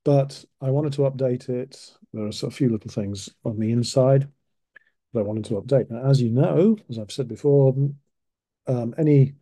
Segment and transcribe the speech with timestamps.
[0.04, 1.92] but I wanted to update it.
[2.12, 4.28] There are a few little things on the inside
[5.12, 5.90] that I wanted to update.
[5.90, 7.74] Now, as you know, as I've said before,
[8.66, 9.34] um, any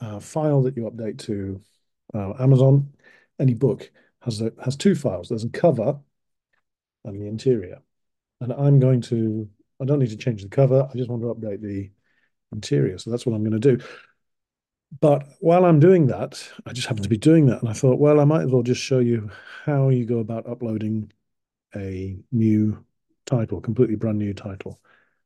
[0.00, 1.60] uh, file that you update to
[2.14, 2.92] uh, Amazon,
[3.38, 5.28] any book has a, has two files.
[5.28, 5.98] There's a cover
[7.04, 7.80] and the interior.
[8.40, 9.48] And I'm going to,
[9.80, 10.88] I don't need to change the cover.
[10.90, 11.90] I just want to update the
[12.52, 12.98] interior.
[12.98, 13.84] So that's what I'm going to do.
[15.00, 17.60] But while I'm doing that, I just happen to be doing that.
[17.60, 19.30] And I thought, well, I might as well just show you
[19.64, 21.12] how you go about uploading
[21.74, 22.84] a new
[23.26, 24.80] title, completely brand new title.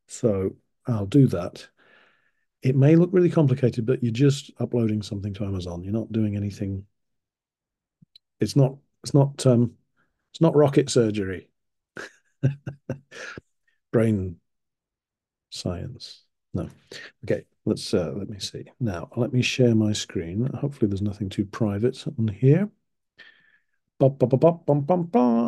[0.07, 1.69] So I'll do that.
[2.63, 5.85] It may look really complicated, but you're just uploading something to Amazon.
[5.85, 6.87] You're not doing anything.
[8.41, 9.75] It's not, it's not, um,
[10.33, 11.51] it's not rocket surgery.
[13.93, 14.37] Brain
[15.51, 16.25] science.
[16.59, 16.69] No.
[17.25, 18.65] Okay, let's uh, let me see.
[18.81, 20.47] Now, let me share my screen.
[20.55, 22.69] Hopefully there's nothing too private on here.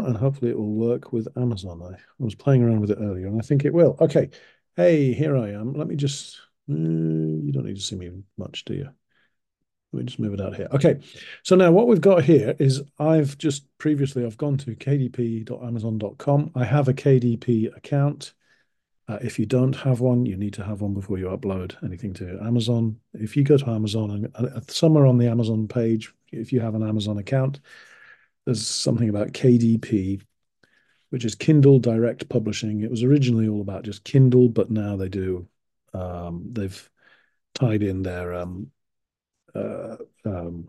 [0.07, 1.83] And hopefully it will work with Amazon.
[1.83, 3.97] I, I was playing around with it earlier and I think it will.
[4.01, 4.31] Okay.
[4.77, 5.75] Hey, here I am.
[5.75, 8.89] Let me just, uh, you don't need to see me much, do you?
[9.93, 10.69] Let me just move it out here.
[10.73, 11.01] Okay.
[11.43, 16.51] So now what we've got here is I've just previously, I've gone to kdp.amazon.com.
[16.55, 18.35] I have a KDP account.
[19.11, 22.13] Uh, if you don't have one, you need to have one before you upload anything
[22.13, 22.95] to Amazon.
[23.13, 26.77] If you go to Amazon and uh, somewhere on the Amazon page, if you have
[26.77, 27.59] an Amazon account,
[28.45, 30.23] there's something about KDP,
[31.09, 32.83] which is Kindle Direct Publishing.
[32.83, 35.49] It was originally all about just Kindle, but now they do,
[35.93, 36.89] um, they've
[37.55, 38.71] tied in their um,
[39.57, 40.69] uh, um,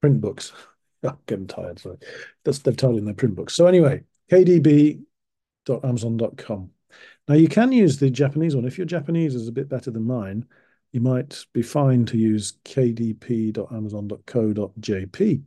[0.00, 0.52] print books.
[1.04, 1.98] I'm getting tired, sorry.
[2.42, 3.54] That's, they've tied in their print books.
[3.54, 6.73] So anyway, kdp.amazon.com.
[7.28, 8.66] Now you can use the Japanese one.
[8.66, 10.46] If your Japanese is a bit better than mine,
[10.92, 15.42] you might be fine to use kdp.amazon.co.jp.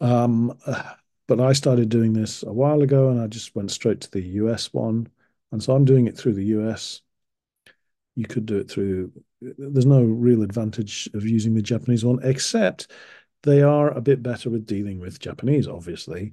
[0.00, 0.58] Um,
[1.26, 4.22] but I started doing this a while ago and I just went straight to the
[4.22, 5.08] US one.
[5.52, 7.02] And so I'm doing it through the US.
[8.16, 12.90] You could do it through, there's no real advantage of using the Japanese one, except
[13.42, 16.32] they are a bit better with dealing with Japanese, obviously.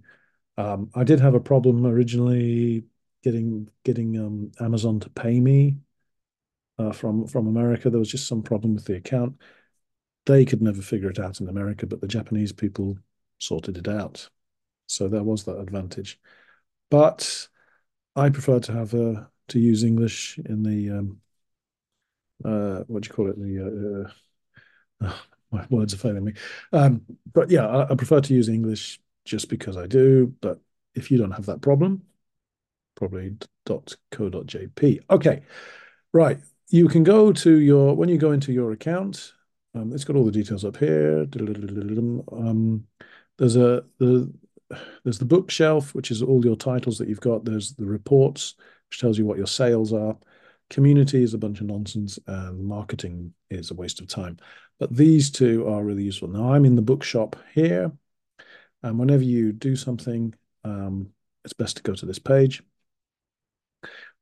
[0.58, 2.86] Um, I did have a problem originally
[3.26, 5.76] getting getting um, Amazon to pay me
[6.78, 7.90] uh, from from America.
[7.90, 9.42] There was just some problem with the account.
[10.28, 12.98] They could never figure it out in America, but the Japanese people
[13.40, 14.30] sorted it out.
[14.88, 16.20] So there was that advantage.
[16.92, 17.48] But
[18.16, 21.22] I prefer to have uh, to use English in the um,
[22.44, 23.40] uh, what do you call it?
[23.40, 24.12] The
[25.02, 25.14] uh, uh
[25.52, 26.34] my words are failing me.
[26.74, 27.02] Um,
[27.34, 30.34] but yeah, I, I prefer to use English just because I do.
[30.42, 30.60] But
[30.94, 32.04] if you don't have that problem,
[32.96, 33.36] probably
[33.66, 35.00] .co.jp.
[35.10, 35.44] Okay,
[36.14, 36.40] right.
[36.70, 39.34] You can go to your, when you go into your account,
[39.76, 41.28] um, it's got all the details up here.
[42.32, 42.88] Um,
[43.38, 44.34] there's a, the,
[45.04, 47.46] there's the bookshelf, which is all your titles that you've got.
[47.46, 48.56] There's the reports,
[48.90, 50.18] which tells you what your sales are.
[50.70, 54.38] Community is a bunch of nonsense and marketing is a waste of time.
[54.80, 56.28] But these two are really useful.
[56.28, 57.92] Now I'm in the bookshop here.
[58.82, 60.34] And whenever you do something,
[60.64, 61.10] um,
[61.44, 62.64] it's best to go to this page.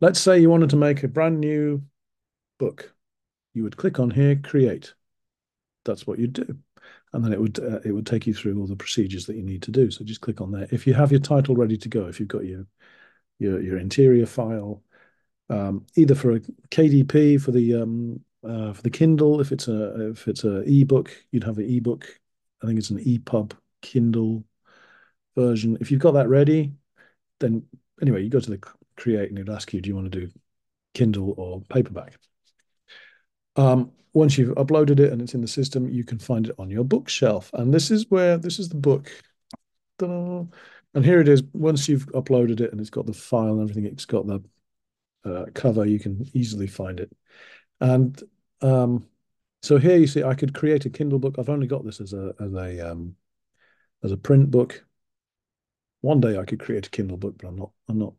[0.04, 1.82] Let's say you wanted to make a brand new
[2.60, 2.94] book.
[3.54, 4.94] You would click on here, create.
[5.86, 6.58] That's what you'd do.
[7.14, 9.44] And then it would uh, it would take you through all the procedures that you
[9.44, 9.90] need to do.
[9.92, 10.68] So just click on there.
[10.72, 12.68] If you have your title ready to go, if you've got your
[13.40, 14.84] your, your interior file,
[15.50, 20.10] um, either for a KDP for the um, uh, for the Kindle, if it's a
[20.10, 22.20] if it's a ebook, you'd have an ebook.
[22.62, 24.44] I think it's an EPUB Kindle
[25.38, 25.78] version.
[25.80, 26.74] If you've got that ready,
[27.40, 27.64] then
[28.02, 28.60] anyway, you go to the
[28.96, 30.32] create and it'll ask you, do you want to do
[30.94, 32.18] Kindle or paperback?
[33.56, 36.70] Um, once you've uploaded it and it's in the system, you can find it on
[36.70, 37.50] your bookshelf.
[37.54, 39.12] And this is where, this is the book.
[40.00, 41.42] And here it is.
[41.54, 44.44] Once you've uploaded it and it's got the file and everything, it's got the
[45.26, 47.12] uh, cover, you can easily find it.
[47.80, 48.22] And
[48.62, 49.08] um,
[49.62, 51.36] so here you see, I could create a Kindle book.
[51.40, 53.16] I've only got this as a as a um,
[54.04, 54.86] as a print book.
[56.02, 58.14] One day I could create a Kindle book, but I'm not I'm not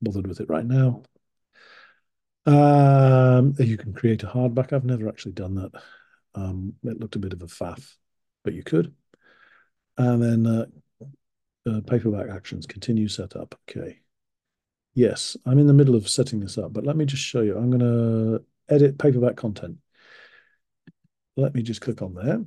[0.00, 1.02] bothered with it right now.
[2.46, 4.72] Um, you can create a hardback.
[4.72, 5.72] I've never actually done that.
[6.34, 7.94] Um, it looked a bit of a faff,
[8.42, 8.94] but you could.
[9.96, 10.66] And then uh,
[11.68, 13.58] uh, paperback actions, continue setup.
[13.68, 14.00] Okay.
[14.94, 17.56] Yes, I'm in the middle of setting this up, but let me just show you.
[17.56, 19.78] I'm going to edit paperback content.
[21.36, 22.44] Let me just click on there.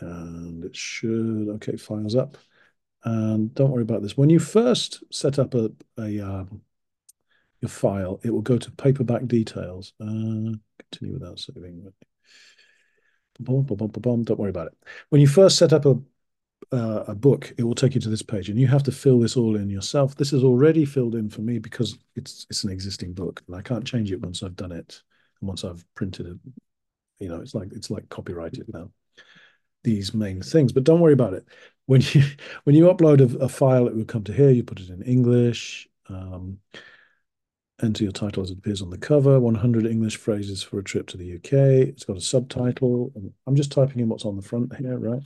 [0.00, 2.36] And it should, okay, files up.
[3.04, 4.16] And don't worry about this.
[4.16, 6.62] When you first set up a, a um,
[7.60, 9.92] your file, it will go to paperback details.
[10.00, 10.54] Uh,
[10.90, 11.92] continue without saving.
[13.40, 14.74] Boom, boom, boom, boom, don't worry about it.
[15.10, 15.96] When you first set up a
[16.72, 19.20] uh, a book, it will take you to this page, and you have to fill
[19.20, 20.16] this all in yourself.
[20.16, 23.62] This is already filled in for me because it's it's an existing book, and I
[23.62, 25.02] can't change it once I've done it
[25.40, 26.36] and once I've printed it.
[27.20, 28.90] You know, it's like it's like copyrighted now.
[29.84, 31.46] These main things, but don't worry about it.
[31.88, 32.22] When you
[32.64, 34.50] when you upload a, a file, it will come to here.
[34.50, 35.88] You put it in English.
[36.08, 36.58] Um,
[37.82, 41.06] enter your title as it appears on the cover 100 english phrases for a trip
[41.06, 43.12] to the uk it's got a subtitle
[43.46, 45.22] i'm just typing in what's on the front here right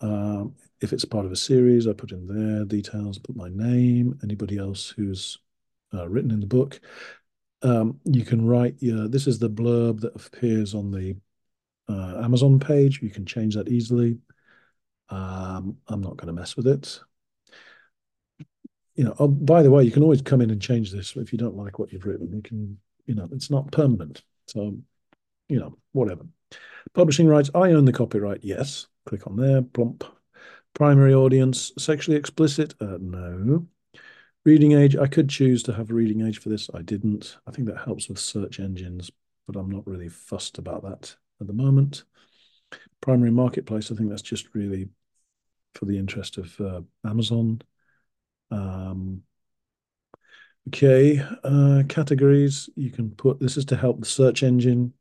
[0.00, 4.18] um, if it's part of a series, I put in their details, put my name,
[4.22, 5.38] anybody else who's
[5.94, 6.80] uh, written in the book.
[7.62, 11.16] Um, you can write your, this is the blurb that appears on the
[11.88, 13.00] uh, Amazon page.
[13.02, 14.18] You can change that easily.
[15.08, 17.00] Um, I'm not going to mess with it.
[18.94, 21.32] You know, oh, by the way, you can always come in and change this if
[21.32, 22.32] you don't like what you've written.
[22.32, 24.22] You can, you know, it's not permanent.
[24.46, 24.78] So,
[25.48, 26.24] you know, whatever.
[26.94, 28.86] Publishing rights, I own the copyright, yes.
[29.04, 30.04] Click on there, plump.
[30.74, 32.74] Primary audience, sexually explicit?
[32.80, 33.66] Uh, no.
[34.44, 36.70] Reading age, I could choose to have a reading age for this.
[36.72, 37.36] I didn't.
[37.46, 39.10] I think that helps with search engines,
[39.46, 42.04] but I'm not really fussed about that at the moment.
[43.00, 44.88] Primary marketplace, I think that's just really
[45.74, 47.60] for the interest of uh, Amazon.
[48.50, 49.22] Um,
[50.68, 54.92] okay, uh, categories, you can put, this is to help the search engine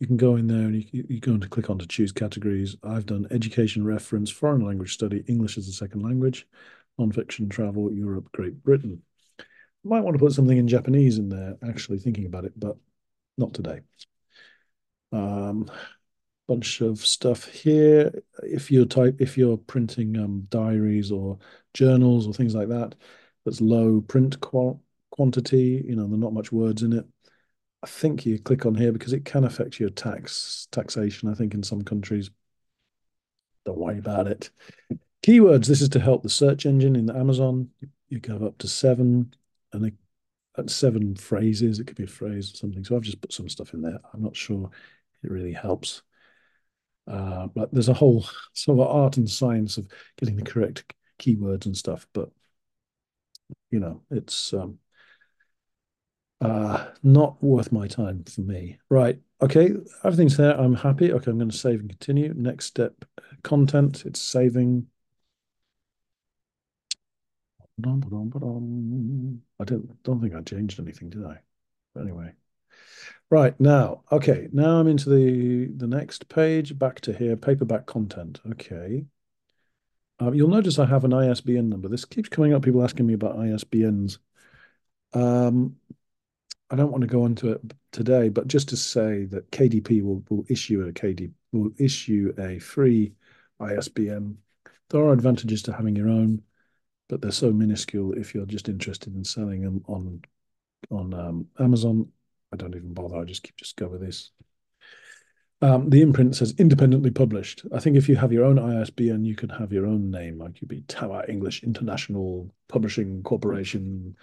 [0.00, 2.74] you can go in there and you, you go to click on to choose categories.
[2.82, 6.46] I've done education reference, foreign language study, English as a second language,
[6.98, 9.02] nonfiction, travel, Europe, Great Britain.
[9.84, 12.76] Might want to put something in Japanese in there, actually thinking about it, but
[13.36, 13.80] not today.
[15.12, 15.70] Um,
[16.50, 18.12] bunch of stuff here.
[18.42, 21.38] If you're type, if you're printing um, diaries or
[21.74, 22.96] journals or things like that,
[23.44, 25.84] that's low print qual quantity.
[25.86, 27.06] You know, there's not much words in it.
[27.84, 31.30] I think you click on here because it can affect your tax taxation.
[31.30, 32.30] I think in some countries.
[33.64, 34.50] Don't worry about it.
[35.22, 35.66] Keywords.
[35.66, 37.68] This is to help the search engine in Amazon.
[38.08, 39.32] You can have up to seven,
[39.72, 39.92] and
[40.66, 41.78] seven phrases.
[41.78, 42.82] It could be a phrase or something.
[42.82, 44.00] So I've just put some stuff in there.
[44.12, 44.68] I'm not sure
[45.22, 46.02] it really helps.
[47.06, 48.24] Uh, but there's a whole
[48.54, 50.84] sort of art and science of getting the correct
[51.18, 52.06] keywords and stuff.
[52.12, 52.30] But
[53.70, 54.78] you know, it's um,
[56.40, 58.78] uh, not worth my time for me.
[58.88, 59.18] Right.
[59.42, 59.72] Okay.
[60.04, 60.58] Everything's there.
[60.58, 61.12] I'm happy.
[61.12, 61.30] Okay.
[61.30, 62.32] I'm going to save and continue.
[62.34, 63.04] Next step,
[63.42, 64.04] content.
[64.06, 64.86] It's saving.
[69.60, 71.40] I don't don't think I changed anything, did I?
[71.94, 72.34] But anyway.
[73.30, 76.76] Right now, okay, now I'm into the the next page.
[76.76, 78.40] Back to here, paperback content.
[78.50, 79.06] Okay.
[80.20, 81.88] Uh, you'll notice I have an ISBN number.
[81.88, 82.62] This keeps coming up.
[82.62, 84.18] People asking me about ISBNs.
[85.14, 85.76] Um,
[86.70, 87.60] I don't want to go into it
[87.92, 92.58] today, but just to say that KDP will, will issue a KD will issue a
[92.58, 93.14] free
[93.60, 94.38] ISBN.
[94.88, 96.42] There are advantages to having your own,
[97.08, 98.12] but they're so minuscule.
[98.12, 100.22] If you're just interested in selling them on
[100.90, 102.10] on um, Amazon,
[102.52, 103.16] I don't even bother.
[103.16, 104.30] I just keep just go with this.
[105.62, 107.66] Um, the imprint says independently published.
[107.74, 110.60] I think if you have your own ISBN, you can have your own name, like
[110.60, 114.16] you'd be Tower English International Publishing Corporation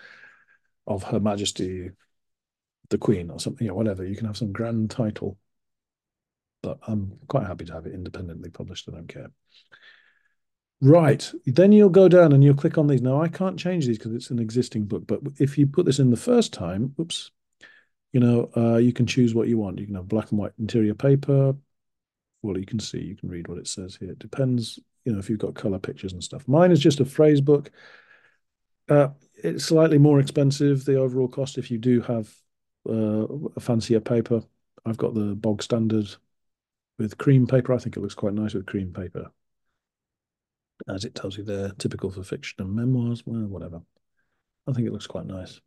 [0.88, 1.92] of Her Majesty
[2.90, 4.06] the Queen or something, you know, whatever.
[4.06, 5.38] You can have some grand title,
[6.64, 8.88] but I'm quite happy to have it independently published.
[8.88, 9.32] I don't care.
[10.82, 11.32] Right.
[11.46, 13.02] Then you'll go down and you'll click on these.
[13.02, 16.00] Now, I can't change these because it's an existing book, but if you put this
[16.00, 17.32] in the first time, oops,
[18.18, 19.78] you know, uh, you can choose what you want.
[19.78, 21.56] You can have black and white interior paper.
[22.42, 24.10] Well, you can see, you can read what it says here.
[24.10, 26.48] It depends, you know, if you've got color pictures and stuff.
[26.48, 27.70] Mine is just a phrase book.
[28.90, 32.34] Uh, it's slightly more expensive, the overall cost, if you do have
[32.90, 34.42] uh, a fancier paper.
[34.84, 36.08] I've got the bog standard
[36.98, 37.72] with cream paper.
[37.72, 39.30] I think it looks quite nice with cream paper.
[40.88, 43.84] As it tells you there, typical for fiction and memoirs, well, whatever.
[44.66, 45.62] I think it looks quite nice.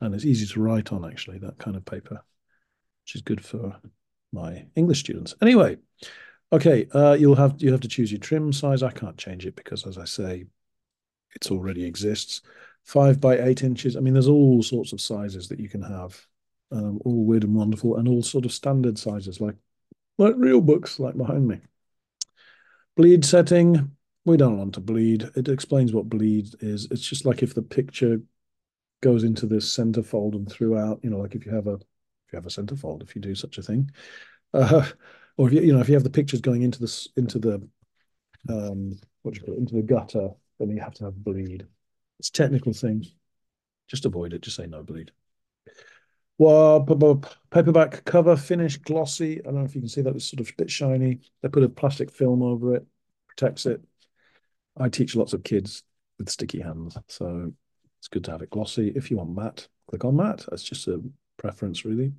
[0.00, 2.22] And it's easy to write on, actually, that kind of paper,
[3.04, 3.76] which is good for
[4.32, 5.34] my English students.
[5.42, 5.78] Anyway,
[6.52, 8.82] okay, uh, you'll have you have to choose your trim size.
[8.82, 10.46] I can't change it because, as I say,
[11.34, 12.42] it already exists
[12.84, 13.96] five by eight inches.
[13.96, 16.26] I mean, there's all sorts of sizes that you can have,
[16.72, 19.56] um, all weird and wonderful, and all sort of standard sizes, like
[20.16, 21.60] like real books, like behind me.
[22.96, 23.96] Bleed setting.
[24.24, 25.30] we don't want to bleed.
[25.36, 26.88] It explains what bleed is.
[26.90, 28.20] It's just like if the picture
[29.00, 32.36] goes into this centerfold and throughout, you know, like if you have a if you
[32.36, 33.90] have a centerfold, if you do such a thing,
[34.54, 34.86] uh,
[35.36, 37.66] or if you you know if you have the pictures going into this into the
[38.48, 41.66] um what do you call it into the gutter, then you have to have bleed.
[42.18, 43.14] It's technical things.
[43.86, 44.42] Just avoid it.
[44.42, 45.12] Just say no bleed.
[46.38, 46.84] Well,
[47.50, 49.40] paperback cover finish glossy.
[49.40, 50.14] I don't know if you can see that.
[50.14, 51.20] It's sort of a bit shiny.
[51.42, 52.86] They put a plastic film over it,
[53.26, 53.80] protects it.
[54.76, 55.82] I teach lots of kids
[56.16, 57.52] with sticky hands, so
[58.08, 58.88] it's good to have it glossy.
[58.94, 60.46] If you want matte, click on matte.
[60.48, 61.02] That's just a
[61.36, 62.12] preference, really.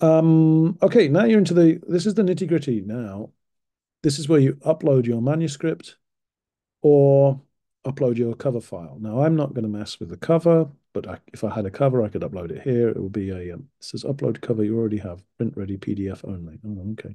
[0.00, 3.30] Um, okay, now you're into the, this is the nitty gritty now.
[4.02, 5.96] This is where you upload your manuscript
[6.82, 7.40] or
[7.84, 8.98] upload your cover file.
[9.00, 11.70] Now, I'm not going to mess with the cover, but I, if I had a
[11.70, 12.88] cover, I could upload it here.
[12.88, 16.28] It will be a, um, it says upload cover you already have, print ready PDF
[16.28, 16.58] only.
[16.66, 17.14] Oh, okay.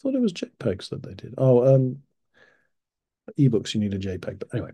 [0.00, 1.34] thought it was JPEGs that they did.
[1.36, 1.98] Oh, um,
[3.38, 4.38] ebooks, you need a JPEG.
[4.38, 4.72] But anyway,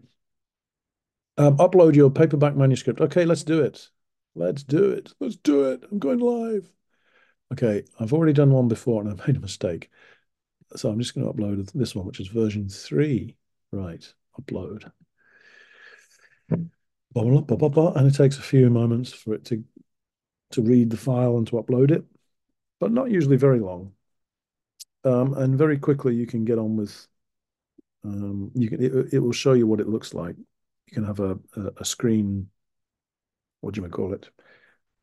[1.39, 3.01] um, upload your paperback manuscript.
[3.01, 3.89] Okay, let's do it.
[4.35, 5.13] Let's do it.
[5.21, 5.85] Let's do it.
[5.91, 6.71] I'm going live.
[7.53, 9.91] Okay, I've already done one before and I made a mistake.
[10.77, 13.37] So I'm just going to upload this one, which is version three.
[13.73, 14.07] Right,
[14.39, 14.91] upload.
[17.97, 19.65] And it takes a few moments for it to
[20.51, 22.05] to read the file and to upload it,
[22.81, 23.93] but not usually very long.
[25.05, 27.07] Um, and very quickly you can get on with
[28.05, 30.37] um, you can it, it will show you what it looks like.
[30.89, 31.39] You can have a,
[31.77, 32.49] a, screen,
[33.61, 34.31] what do you call it?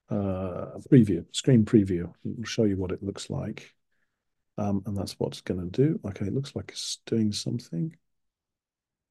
[0.10, 2.12] Uh, preview, screen preview.
[2.24, 3.72] It will show you what it looks like.
[4.58, 6.00] Um, and that's what it's going to do.
[6.04, 7.96] Okay, it looks like it's doing something.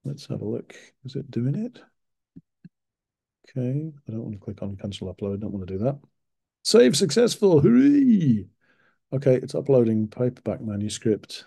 [0.04, 0.74] Let's have a look.
[1.04, 1.80] Is it doing it?
[3.48, 5.40] Okay, I don't want to click on cancel upload.
[5.40, 6.00] Don't want to do that.
[6.64, 7.60] Save successful.
[7.60, 8.46] Hooray!
[9.12, 11.44] Okay, it's uploading paperback manuscript.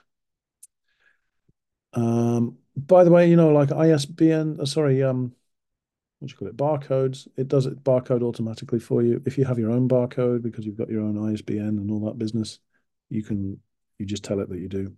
[1.98, 5.34] Um, by the way, you know, like ISBN, uh, sorry, um,
[6.20, 6.58] what do you call it?
[6.58, 7.28] Barcodes.
[7.36, 9.22] It does it barcode automatically for you.
[9.26, 12.20] If you have your own barcode because you've got your own ISBN and all that
[12.20, 12.60] business,
[13.10, 13.60] you can
[13.98, 14.94] you just tell it that you do.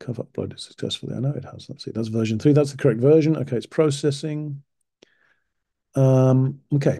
[0.00, 1.14] Cover uploaded successfully.
[1.14, 1.68] I know it has.
[1.68, 1.92] Let's see.
[1.92, 2.52] That's version three.
[2.52, 3.36] That's the correct version.
[3.36, 4.62] Okay, it's processing.
[5.94, 6.98] Um, okay.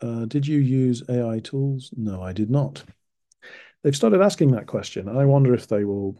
[0.00, 1.90] Uh, did you use AI tools?
[1.96, 2.82] No, I did not.
[3.82, 5.08] They've started asking that question.
[5.08, 6.16] And I wonder if they will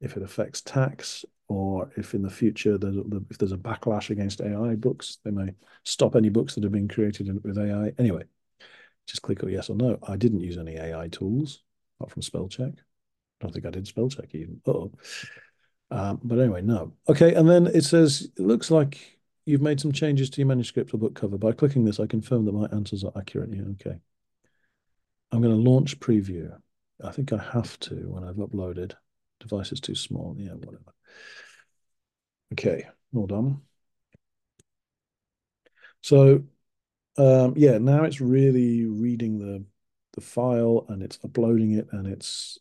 [0.00, 2.96] if it affects tax or if in the future there's
[3.30, 6.88] if there's a backlash against AI books, they may stop any books that have been
[6.88, 7.92] created with AI.
[7.98, 8.24] Anyway,
[9.06, 9.98] just click on yes or no.
[10.06, 11.62] I didn't use any AI tools
[11.98, 12.72] apart from spell check.
[12.76, 14.60] I don't think I did spell check even.
[14.66, 14.92] Oh.
[15.90, 16.94] Um, but anyway, no.
[17.08, 20.92] Okay, and then it says it looks like you've made some changes to your manuscript
[20.92, 21.38] or book cover.
[21.38, 23.50] By clicking this, I confirm that my answers are accurate.
[23.52, 23.98] Yeah, okay.
[25.30, 26.50] I'm going to launch preview.
[27.02, 28.94] I think I have to when I've uploaded.
[29.40, 30.34] Device is too small.
[30.38, 30.92] Yeah, whatever.
[32.52, 33.62] Okay, all done.
[36.02, 36.44] So,
[37.18, 39.64] um, yeah, now it's really reading the
[40.14, 42.58] the file and it's uploading it and it's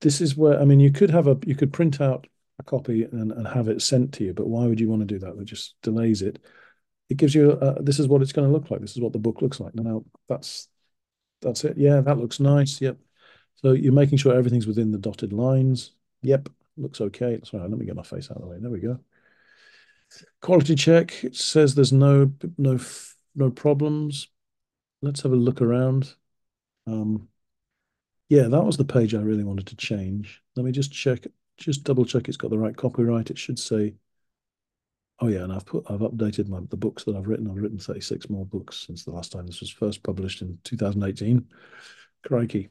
[0.00, 2.26] this is where I mean you could have a you could print out
[2.58, 5.06] a copy and, and have it sent to you, but why would you want to
[5.06, 5.36] do that?
[5.36, 6.38] That just delays it.
[7.10, 8.80] It gives you a, this is what it's going to look like.
[8.80, 9.74] This is what the book looks like.
[9.74, 10.68] Now that's
[11.42, 11.76] that's it.
[11.78, 12.80] Yeah, that looks nice.
[12.80, 12.98] Yep.
[13.56, 15.92] So you're making sure everything's within the dotted lines.
[16.22, 17.40] Yep, looks okay.
[17.44, 18.58] Sorry, let me get my face out of the way.
[18.60, 18.98] There we go.
[20.40, 21.24] Quality check.
[21.24, 22.78] It says there's no no
[23.34, 24.28] no problems.
[25.02, 26.14] Let's have a look around.
[26.86, 27.28] Um,
[28.28, 30.42] yeah, that was the page I really wanted to change.
[30.56, 31.26] Let me just check,
[31.58, 33.30] just double check it's got the right copyright.
[33.30, 33.94] It should say,
[35.20, 37.48] oh yeah, and I've put I've updated my the books that I've written.
[37.48, 41.46] I've written 36 more books since the last time this was first published in 2018.
[42.24, 42.70] Crikey.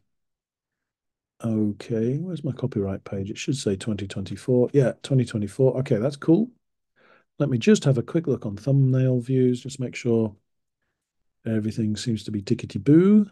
[1.44, 3.30] Okay, where's my copyright page?
[3.30, 4.70] It should say 2024.
[4.74, 5.78] Yeah, 2024.
[5.80, 6.50] Okay, that's cool.
[7.40, 10.36] Let me just have a quick look on thumbnail views, just make sure
[11.46, 13.30] everything seems to be tickety-boo.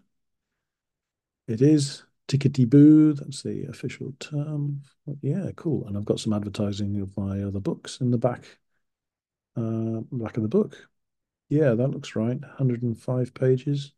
[1.48, 3.14] It is tickety-boo.
[3.14, 4.82] That's the official term.
[5.22, 5.88] Yeah, cool.
[5.88, 8.44] And I've got some advertising of my other books in the back,
[9.56, 10.90] uh, back of the book.
[11.50, 12.40] Yeah, that looks right.
[12.40, 13.94] 105 pages.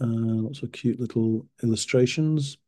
[0.00, 0.06] Uh,
[0.44, 2.58] lots of cute little illustrations.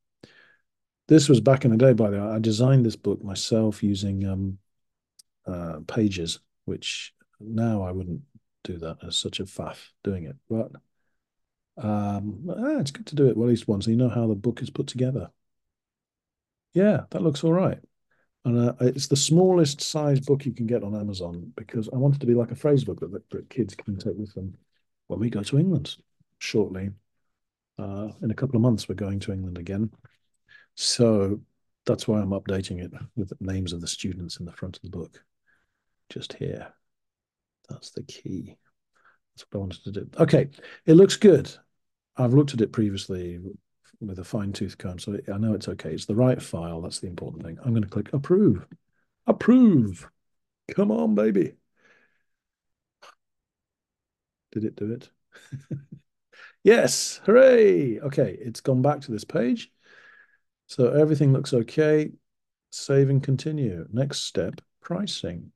[1.08, 2.23] This was back in the day, by the way.
[2.23, 4.58] I designed this book myself using um,
[5.47, 8.23] uh, pages, which now I wouldn't
[8.64, 10.37] do that as such a faff doing it.
[10.49, 10.73] But
[11.82, 12.44] um,
[12.80, 13.85] it's good to do it at least once.
[13.85, 15.30] So you know how the book is put together.
[16.75, 17.78] Yeah, that looks all right.
[18.44, 22.16] And uh, it's the smallest size book you can get on Amazon because I want
[22.16, 24.56] it to be like a phrase book that, that kids can take with them
[25.06, 25.97] when we go to England
[26.38, 26.90] shortly.
[27.78, 29.90] Uh, in a couple of months, we're going to England again.
[30.75, 31.40] So
[31.87, 34.82] that's why I'm updating it with the names of the students in the front of
[34.82, 35.23] the book.
[36.11, 36.73] Just here.
[37.68, 38.56] That's the key.
[39.35, 40.11] That's what I wanted to do.
[40.18, 40.49] Okay,
[40.87, 41.50] it looks good.
[42.16, 43.38] I've looked at it previously
[44.00, 45.92] with a fine tooth comb, so I know it's okay.
[45.92, 46.80] It's the right file.
[46.80, 47.58] That's the important thing.
[47.64, 48.66] I'm going to click approve.
[49.26, 50.08] Approve.
[50.75, 51.54] Come on, baby.
[54.52, 55.11] Did it do it?
[56.68, 57.98] yes, hooray.
[57.98, 59.70] Okay, it's gone back to this page.
[60.66, 62.12] So everything looks okay.
[62.70, 63.87] Save and continue.
[63.90, 65.50] Next step, pricing.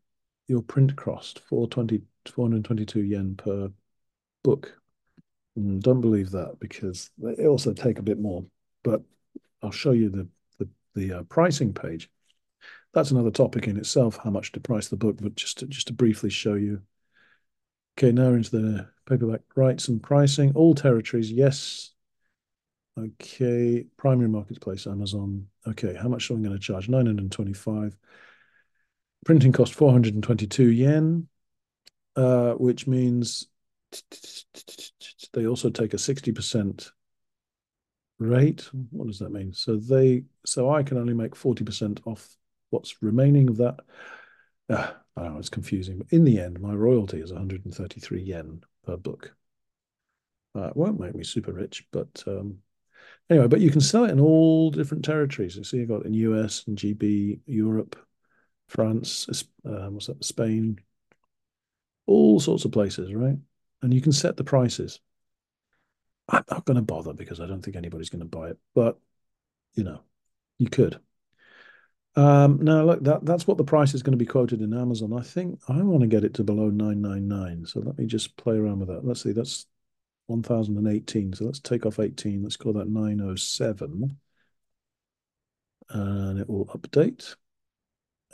[0.49, 2.03] Your print cost, 420,
[2.35, 3.71] 422 yen per
[4.43, 4.75] book.
[5.59, 8.47] Mm, don't believe that because they also take a bit more.
[8.83, 9.03] But
[9.63, 10.29] I'll show you the
[10.59, 12.09] the, the uh, pricing page.
[12.95, 15.89] That's another topic in itself, how much to price the book, but just to, just
[15.89, 16.81] to briefly show you.
[17.99, 20.53] Okay, now into the paperback rights and pricing.
[20.55, 21.93] All territories, yes.
[22.99, 25.47] Okay, primary marketplace, Amazon.
[25.67, 26.89] Okay, how much am I going to charge?
[26.89, 27.97] 925.
[29.25, 31.29] Printing cost 422 yen,
[32.17, 33.47] uh, which means
[35.33, 36.91] they also take a 60%
[38.19, 38.69] rate.
[38.91, 39.53] What does that mean?
[39.53, 42.37] So they, so I can only make 40% off
[42.71, 43.81] what's remaining of that.
[44.69, 48.97] Uh, I know it's confusing, but in the end, my royalty is 133 yen per
[48.97, 49.35] book.
[50.55, 52.59] Uh, it won't make me super rich, but um,
[53.31, 55.57] anyway, but you can sell it in all different territories.
[55.57, 57.97] You see, you've got in US and GB, Europe,
[58.69, 60.81] France, um, what's that, Spain,
[62.07, 63.37] all sorts of places, right?
[63.83, 65.01] And you can set the prices.
[66.29, 68.99] I'm not going to bother because I don't think anybody's going to buy it, but
[69.75, 70.03] you know,
[70.59, 71.01] you could.
[72.15, 75.13] Um, now look, that that's what the price is going to be quoted in Amazon.
[75.13, 77.67] I think I want to get it to below 999.
[77.67, 79.05] So let me just play around with that.
[79.05, 79.67] Let's see, that's
[80.27, 81.33] 1018.
[81.35, 82.43] So let's take off 18.
[82.43, 84.19] Let's call that 907.
[85.91, 87.35] And it will update.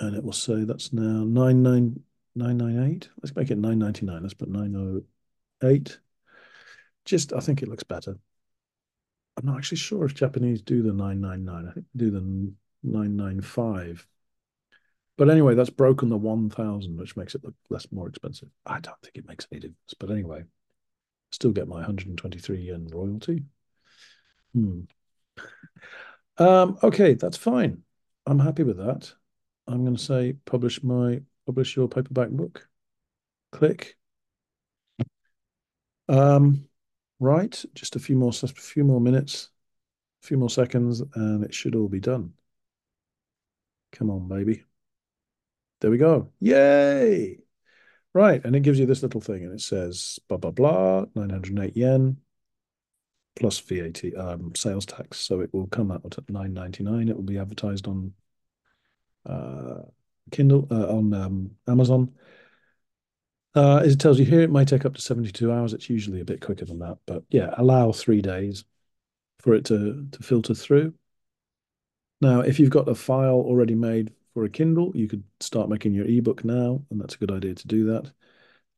[0.01, 3.09] And it will say that's now 99998.
[3.23, 4.23] Let's make it 999.
[4.23, 5.99] Let's put 908.
[7.05, 8.17] Just, I think it looks better.
[9.37, 11.69] I'm not actually sure if Japanese do the 999.
[11.69, 14.07] I think do the 995.
[15.17, 18.49] But anyway, that's broken the 1000, which makes it look less more expensive.
[18.65, 19.95] I don't think it makes any difference.
[19.99, 20.45] But anyway,
[21.33, 23.43] still get my 123 yen royalty.
[24.55, 24.83] Hmm.
[26.39, 27.83] Um, okay, that's fine.
[28.27, 29.13] I'm happy with that.
[29.67, 32.69] I'm going to say publish my publish your paperback book.
[33.51, 33.97] Click.
[36.09, 36.69] Um,
[37.21, 39.51] right, just a few more a few more minutes,
[40.23, 42.33] a few more seconds, and it should all be done.
[43.93, 44.65] Come on, baby.
[45.81, 46.33] There we go.
[46.41, 47.39] Yay!
[48.15, 51.77] Right, and it gives you this little thing, and it says blah blah blah, 908
[51.77, 52.19] yen
[53.37, 55.19] plus VAT um, sales tax.
[55.19, 57.09] So it will come out at 9.99.
[57.09, 58.13] It will be advertised on
[59.25, 59.83] uh,
[60.33, 62.13] Kindle uh, on um, Amazon.
[63.55, 65.73] Uh, as it tells you here, it may take up to 72 hours.
[65.73, 68.65] It's usually a bit quicker than that, but yeah, allow three days
[69.39, 70.95] for it to to filter through.
[72.21, 75.95] Now, if you've got a file already made for a Kindle, you could start making
[75.95, 78.11] your ebook now, and that's a good idea to do that.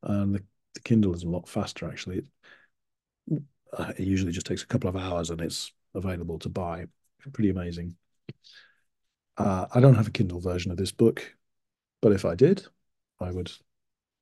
[0.02, 0.42] And the,
[0.74, 2.22] the Kindle is a lot faster, actually.
[3.30, 6.86] It, uh, it usually just takes a couple of hours and it's available to buy.
[7.32, 7.96] Pretty amazing.
[9.36, 11.34] Uh, I don't have a Kindle version of this book,
[12.02, 12.66] but if I did,
[13.20, 13.50] I would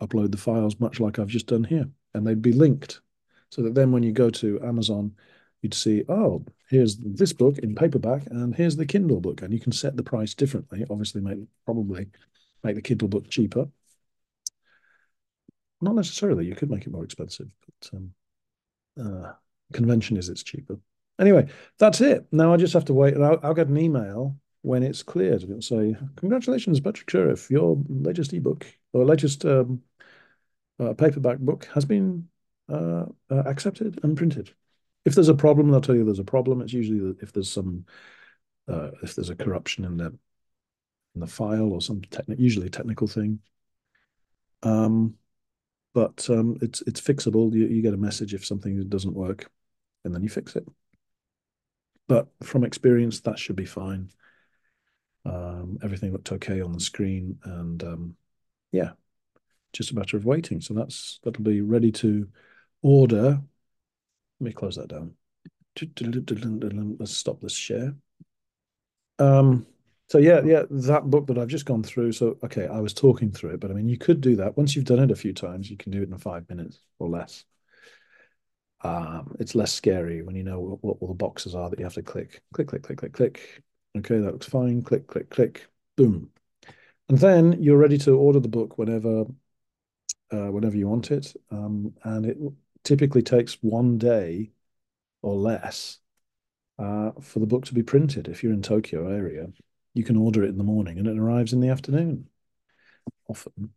[0.01, 3.01] upload the files much like I've just done here, and they'd be linked
[3.51, 5.15] so that then when you go to Amazon
[5.63, 9.61] you'd see, oh, here's this book in paperback, and here's the Kindle book, and you
[9.61, 10.85] can set the price differently.
[10.89, 12.07] Obviously, make probably
[12.63, 13.69] make the Kindle book cheaper.
[15.81, 16.47] Not necessarily.
[16.47, 18.13] You could make it more expensive, but um,
[19.01, 19.33] uh,
[19.73, 20.79] convention is it's cheaper.
[21.21, 22.27] Anyway, that's it.
[22.31, 25.43] Now I just have to wait, and I'll, I'll get an email when it's cleared.
[25.43, 29.83] It'll say, "Congratulations, Patrick Sheriff, your latest ebook or latest um,
[30.79, 32.29] uh, paperback book has been
[32.69, 34.53] uh, uh accepted and printed."
[35.05, 36.61] If there's a problem, they'll tell you there's a problem.
[36.61, 37.87] It's usually if there's some
[38.69, 40.07] uh, if there's a corruption in the
[41.15, 43.41] in the file or some technical, usually technical thing.
[44.63, 45.15] Um,
[45.95, 47.53] but um, it's it's fixable.
[47.53, 49.51] You, you get a message if something doesn't work,
[50.05, 50.67] and then you fix it.
[52.07, 54.11] But from experience, that should be fine.
[55.25, 58.17] Um, everything looked okay on the screen, and um,
[58.73, 58.91] yeah,
[59.73, 60.61] just a matter of waiting.
[60.61, 62.29] So that's that'll be ready to
[62.83, 63.41] order
[64.41, 65.15] let me close that down.
[66.99, 67.95] Let's stop this share.
[69.19, 69.67] Um,
[70.09, 72.13] so yeah, yeah, that book that I've just gone through.
[72.13, 74.75] So okay, I was talking through it, but I mean, you could do that once
[74.75, 75.71] you've done it a few times.
[75.71, 77.45] You can do it in five minutes or less.
[78.83, 81.85] Um, it's less scary when you know what, what all the boxes are that you
[81.85, 83.63] have to click, click, click, click, click, click.
[83.97, 84.83] Okay, that looks fine.
[84.83, 86.31] Click, click, click, boom.
[87.09, 89.25] And then you're ready to order the book whenever
[90.31, 91.35] uh, whenever you want it.
[91.51, 92.39] Um, and it
[92.85, 94.51] typically takes one day
[95.23, 95.99] or less
[96.79, 98.29] uh, for the book to be printed.
[98.29, 99.49] If you're in Tokyo area,
[99.95, 102.29] you can order it in the morning and it arrives in the afternoon.
[103.29, 103.71] Often,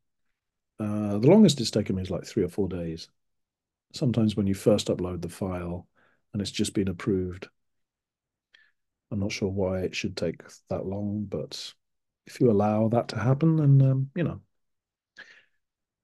[0.79, 3.09] uh, the longest it's taken me is like three or four days.
[3.93, 5.87] Sometimes when you first upload the file
[6.33, 7.49] and it's just been approved,
[9.11, 11.73] I'm not sure why it should take that long, but
[12.25, 14.41] if you allow that to happen, then um, you know.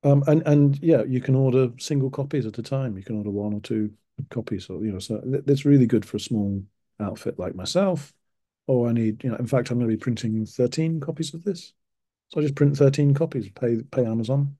[0.03, 2.97] Um, and and yeah, you can order single copies at a time.
[2.97, 3.91] You can order one or two
[4.29, 6.63] copies, so you know, so it's really good for a small
[6.99, 8.13] outfit like myself.
[8.67, 11.43] Or I need, you know, in fact, I'm going to be printing 13 copies of
[11.43, 11.73] this.
[12.29, 14.57] So I just print 13 copies, pay pay Amazon,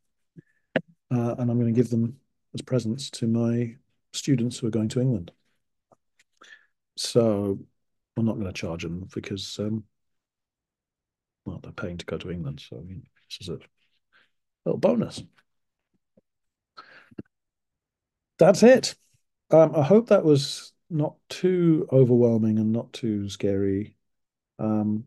[1.12, 2.18] uh, and I'm going to give them
[2.54, 3.76] as presents to my
[4.14, 5.32] students who are going to England.
[6.98, 7.60] So
[8.18, 9.84] I'm not going to charge them because, um,
[11.46, 12.62] well, they're paying to go to England.
[12.68, 13.60] So I mean, this is a
[14.68, 15.24] little bonus.
[18.38, 18.96] That's it.
[19.50, 23.96] Um, I hope that was not too overwhelming and not too scary.
[24.60, 25.06] Um,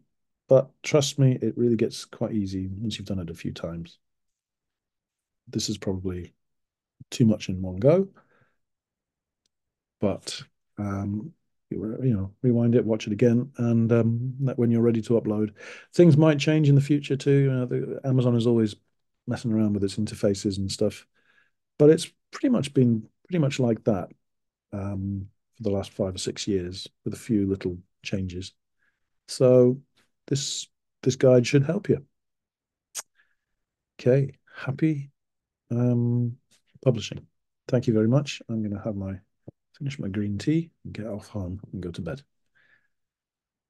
[0.48, 3.98] but trust me, it really gets quite easy once you've done it a few times.
[5.48, 6.34] This is probably
[7.10, 8.08] too much in one go,
[10.00, 10.42] but
[10.78, 11.32] um,
[11.70, 15.52] you know, rewind it, watch it again, and um, when you're ready to upload,
[15.92, 17.30] things might change in the future too.
[17.30, 18.74] You know, the, Amazon is always
[19.30, 21.06] messing around with its interfaces and stuff,
[21.78, 24.08] but it's pretty much been pretty much like that
[24.72, 28.52] um, for the last five or six years, with a few little changes.
[29.28, 29.80] So
[30.26, 30.68] this
[31.02, 32.04] this guide should help you.
[33.98, 35.10] Okay, happy
[35.70, 36.36] um,
[36.84, 37.26] publishing.
[37.68, 38.42] Thank you very much.
[38.48, 39.20] I'm going to have my
[39.78, 42.22] finish my green tea and get off home and go to bed.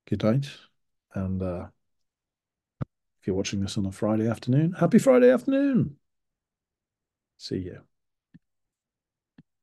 [0.09, 0.49] Good night.
[1.15, 1.67] And uh,
[3.21, 5.97] if you're watching this on a Friday afternoon, happy Friday afternoon.
[7.37, 7.81] See you.